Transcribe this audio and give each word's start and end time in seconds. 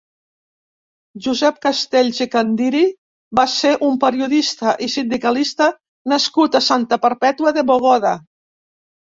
Josep 1.25 1.59
Castells 1.65 2.21
i 2.25 2.25
Candiri 2.35 2.81
va 3.41 3.43
ser 3.57 3.75
un 3.89 4.01
periodista 4.05 4.73
i 4.87 4.89
sindicalista 4.95 5.69
nascut 6.15 6.59
a 6.63 6.65
Santa 6.71 7.01
Perpètua 7.07 7.55
de 7.61 7.67
Mogoda. 7.71 8.17